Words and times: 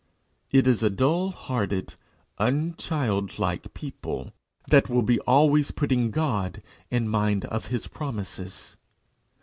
It 0.49 0.65
is 0.65 0.81
a 0.81 0.89
dull 0.89 1.29
hearted, 1.29 1.93
unchildlike 2.39 3.71
people 3.75 4.33
that 4.67 4.89
will 4.89 5.03
be 5.03 5.19
always 5.19 5.69
putting 5.69 6.09
God 6.09 6.63
in 6.89 7.07
mind 7.07 7.45
of 7.45 7.67
his 7.67 7.85
promises. 7.85 8.77